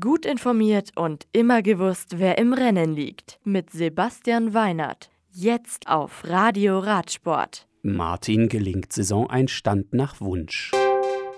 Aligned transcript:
Gut 0.00 0.24
informiert 0.24 0.92
und 0.96 1.26
immer 1.32 1.60
gewusst, 1.60 2.18
wer 2.18 2.38
im 2.38 2.54
Rennen 2.54 2.94
liegt. 2.94 3.38
Mit 3.44 3.68
Sebastian 3.68 4.54
Weinert. 4.54 5.10
Jetzt 5.30 5.88
auf 5.88 6.24
Radio 6.24 6.78
Radsport. 6.78 7.68
Martin 7.82 8.48
gelingt 8.48 8.94
Saisoneinstand 8.94 9.92
nach 9.92 10.22
Wunsch. 10.22 10.72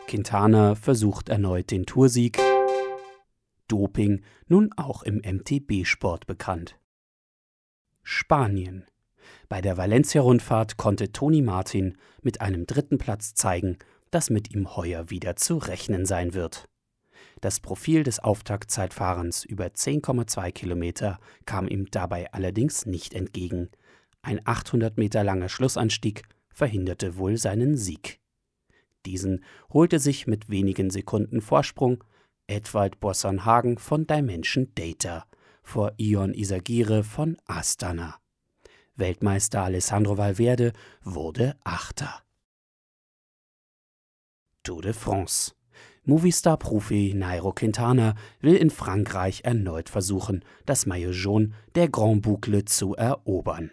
Quintana 0.06 0.76
versucht 0.76 1.28
erneut 1.28 1.72
den 1.72 1.86
Toursieg. 1.86 2.38
Doping 3.66 4.22
nun 4.46 4.70
auch 4.76 5.02
im 5.02 5.16
MTB-Sport 5.16 6.28
bekannt. 6.28 6.78
Spanien. 8.04 8.86
Bei 9.48 9.60
der 9.60 9.76
Valencia-Rundfahrt 9.76 10.76
konnte 10.76 11.10
Toni 11.10 11.42
Martin 11.42 11.98
mit 12.22 12.40
einem 12.40 12.64
dritten 12.64 12.98
Platz 12.98 13.34
zeigen, 13.34 13.76
dass 14.12 14.30
mit 14.30 14.54
ihm 14.54 14.76
heuer 14.76 15.10
wieder 15.10 15.34
zu 15.34 15.56
rechnen 15.58 16.06
sein 16.06 16.32
wird. 16.32 16.68
Das 17.46 17.60
Profil 17.60 18.02
des 18.02 18.18
Auftaktzeitfahrens 18.18 19.44
über 19.44 19.66
10,2 19.66 20.50
Kilometer 20.50 21.20
kam 21.44 21.68
ihm 21.68 21.88
dabei 21.92 22.32
allerdings 22.32 22.86
nicht 22.86 23.14
entgegen. 23.14 23.70
Ein 24.20 24.40
800 24.44 24.98
Meter 24.98 25.22
langer 25.22 25.48
Schlussanstieg 25.48 26.24
verhinderte 26.52 27.18
wohl 27.18 27.36
seinen 27.36 27.76
Sieg. 27.76 28.18
Diesen 29.04 29.44
holte 29.72 30.00
sich 30.00 30.26
mit 30.26 30.50
wenigen 30.50 30.90
Sekunden 30.90 31.40
Vorsprung 31.40 32.02
Edwald 32.48 32.98
Bossernhagen 32.98 33.78
von 33.78 34.08
Dimension 34.08 34.72
Data 34.74 35.24
vor 35.62 35.92
Ion 35.98 36.34
Isagire 36.34 37.04
von 37.04 37.36
Astana. 37.46 38.16
Weltmeister 38.96 39.62
Alessandro 39.62 40.18
Valverde 40.18 40.72
wurde 41.04 41.56
Achter. 41.62 42.24
Tour 44.64 44.82
de 44.82 44.92
France 44.92 45.55
Movistar-Profi 46.04 47.14
Nairo 47.14 47.52
Quintana 47.52 48.14
will 48.40 48.54
in 48.54 48.70
Frankreich 48.70 49.40
erneut 49.42 49.88
versuchen, 49.88 50.44
das 50.64 50.86
Maillot 50.86 51.14
jaune 51.14 51.50
der 51.74 51.88
Grand 51.88 52.22
Boucle 52.22 52.64
zu 52.64 52.94
erobern. 52.94 53.72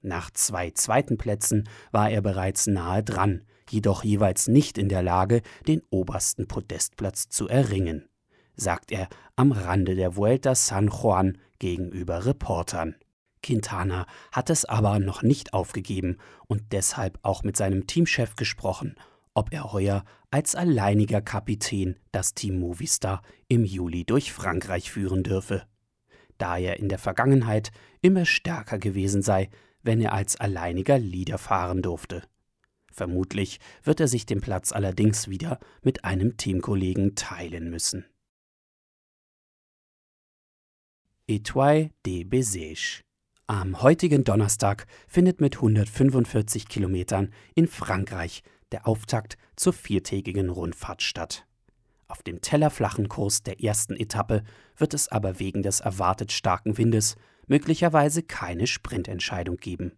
Nach 0.00 0.30
zwei 0.30 0.70
zweiten 0.70 1.18
Plätzen 1.18 1.68
war 1.90 2.10
er 2.10 2.20
bereits 2.20 2.66
nahe 2.68 3.02
dran, 3.02 3.42
jedoch 3.70 4.04
jeweils 4.04 4.46
nicht 4.46 4.78
in 4.78 4.88
der 4.88 5.02
Lage, 5.02 5.42
den 5.66 5.82
obersten 5.90 6.46
Podestplatz 6.46 7.28
zu 7.28 7.48
erringen, 7.48 8.08
sagt 8.54 8.92
er 8.92 9.08
am 9.34 9.50
Rande 9.50 9.94
der 9.94 10.14
Vuelta 10.14 10.54
San 10.54 10.88
Juan 10.88 11.38
gegenüber 11.58 12.24
Reportern. 12.26 12.94
Quintana 13.42 14.06
hat 14.30 14.48
es 14.48 14.64
aber 14.64 15.00
noch 15.00 15.22
nicht 15.22 15.52
aufgegeben 15.52 16.18
und 16.46 16.72
deshalb 16.72 17.18
auch 17.22 17.42
mit 17.42 17.56
seinem 17.56 17.86
Teamchef 17.86 18.36
gesprochen 18.36 18.94
ob 19.34 19.52
er 19.52 19.72
heuer 19.72 20.04
als 20.30 20.54
alleiniger 20.54 21.20
Kapitän 21.20 21.96
das 22.12 22.34
Team 22.34 22.58
Movistar 22.58 23.22
im 23.48 23.64
Juli 23.64 24.04
durch 24.04 24.32
Frankreich 24.32 24.90
führen 24.90 25.22
dürfe. 25.22 25.66
Da 26.38 26.58
er 26.58 26.78
in 26.78 26.88
der 26.88 26.98
Vergangenheit 26.98 27.70
immer 28.00 28.24
stärker 28.24 28.78
gewesen 28.78 29.22
sei, 29.22 29.50
wenn 29.82 30.00
er 30.00 30.12
als 30.12 30.36
alleiniger 30.36 30.98
Leader 30.98 31.38
fahren 31.38 31.82
durfte. 31.82 32.22
Vermutlich 32.90 33.58
wird 33.82 34.00
er 34.00 34.08
sich 34.08 34.24
den 34.24 34.40
Platz 34.40 34.72
allerdings 34.72 35.28
wieder 35.28 35.58
mit 35.82 36.04
einem 36.04 36.36
Teamkollegen 36.36 37.16
teilen 37.16 37.70
müssen. 37.70 38.06
Etoile 41.26 41.90
de 42.06 42.24
Bézège 42.24 43.02
am 43.46 43.82
heutigen 43.82 44.24
Donnerstag 44.24 44.86
findet 45.06 45.40
mit 45.40 45.56
145 45.56 46.66
Kilometern 46.66 47.30
in 47.54 47.66
Frankreich 47.66 48.42
der 48.74 48.88
Auftakt 48.88 49.36
zur 49.54 49.72
viertägigen 49.72 50.50
Rundfahrt 50.50 51.00
statt. 51.00 51.46
Auf 52.08 52.24
dem 52.24 52.40
tellerflachen 52.40 53.08
Kurs 53.08 53.44
der 53.44 53.62
ersten 53.62 53.94
Etappe 53.94 54.42
wird 54.76 54.94
es 54.94 55.06
aber 55.06 55.38
wegen 55.38 55.62
des 55.62 55.78
erwartet 55.78 56.32
starken 56.32 56.76
Windes 56.76 57.14
möglicherweise 57.46 58.24
keine 58.24 58.66
Sprintentscheidung 58.66 59.58
geben. 59.58 59.92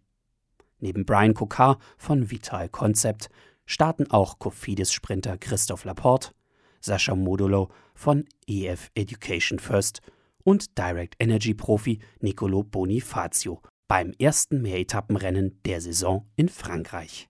Neben 0.79 1.05
Brian 1.05 1.33
Kokar 1.33 1.79
von 1.97 2.29
Vital 2.29 2.69
Concept 2.69 3.29
starten 3.65 4.11
auch 4.11 4.37
Cofidis-Sprinter 4.37 5.39
Christoph 5.39 5.83
Laporte, 5.83 6.33
Sascha 6.79 7.15
Modulo 7.15 7.69
von 7.95 8.25
EF 8.45 8.91
Education 8.93 9.57
First 9.57 10.01
und 10.43 10.77
Direct 10.77 11.15
Energy 11.17 11.55
Profi 11.55 11.97
Nicolo 12.19 12.61
Bonifazio 12.61 13.59
beim 13.87 14.13
ersten 14.19 14.61
Mehretappenrennen 14.61 15.63
der 15.65 15.81
Saison 15.81 16.29
in 16.35 16.47
Frankreich. 16.47 17.27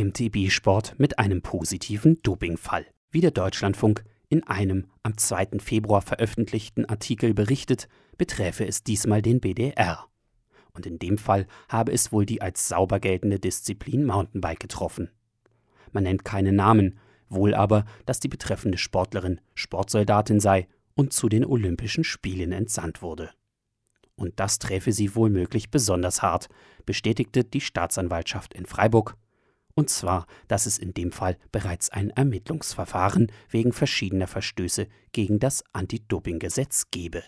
MTB-Sport 0.00 0.94
mit 0.98 1.18
einem 1.18 1.42
positiven 1.42 2.22
Dopingfall. 2.22 2.86
Wie 3.10 3.20
der 3.20 3.32
Deutschlandfunk 3.32 4.02
in 4.30 4.42
einem 4.44 4.86
am 5.02 5.18
2. 5.18 5.58
Februar 5.58 6.00
veröffentlichten 6.00 6.86
Artikel 6.86 7.34
berichtet, 7.34 7.86
beträfe 8.16 8.66
es 8.66 8.82
diesmal 8.82 9.20
den 9.20 9.40
BDR. 9.40 10.06
Und 10.72 10.86
in 10.86 10.98
dem 10.98 11.18
Fall 11.18 11.46
habe 11.68 11.92
es 11.92 12.12
wohl 12.12 12.24
die 12.24 12.40
als 12.40 12.68
sauber 12.68 12.98
geltende 12.98 13.38
Disziplin 13.38 14.06
Mountainbike 14.06 14.60
getroffen. 14.60 15.10
Man 15.92 16.04
nennt 16.04 16.24
keine 16.24 16.52
Namen, 16.52 16.98
wohl 17.28 17.54
aber, 17.54 17.84
dass 18.06 18.20
die 18.20 18.28
betreffende 18.28 18.78
Sportlerin 18.78 19.40
Sportsoldatin 19.54 20.40
sei 20.40 20.66
und 20.94 21.12
zu 21.12 21.28
den 21.28 21.44
Olympischen 21.44 22.04
Spielen 22.04 22.52
entsandt 22.52 23.02
wurde. 23.02 23.30
Und 24.14 24.40
das 24.40 24.58
träfe 24.58 24.92
sie 24.92 25.14
wohl 25.14 25.28
möglich 25.28 25.70
besonders 25.70 26.22
hart, 26.22 26.48
bestätigte 26.86 27.44
die 27.44 27.60
Staatsanwaltschaft 27.60 28.54
in 28.54 28.64
Freiburg 28.64 29.16
und 29.74 29.90
zwar, 29.90 30.26
dass 30.48 30.66
es 30.66 30.78
in 30.78 30.94
dem 30.94 31.12
Fall 31.12 31.36
bereits 31.52 31.90
ein 31.90 32.10
Ermittlungsverfahren 32.10 33.30
wegen 33.48 33.72
verschiedener 33.72 34.26
Verstöße 34.26 34.88
gegen 35.12 35.38
das 35.38 35.62
Anti-Doping-Gesetz 35.72 36.90
gebe. 36.90 37.22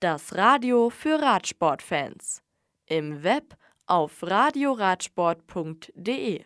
Das 0.00 0.34
Radio 0.34 0.88
für 0.90 1.20
Radsportfans. 1.20 2.42
Im 2.86 3.22
Web 3.22 3.56
auf 3.86 4.22
radioradsport.de 4.22 6.44